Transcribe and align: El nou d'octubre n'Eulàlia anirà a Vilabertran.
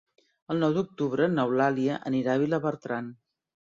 El 0.53 0.59
nou 0.63 0.73
d'octubre 0.77 1.29
n'Eulàlia 1.35 2.01
anirà 2.13 2.35
a 2.39 2.47
Vilabertran. 2.49 3.17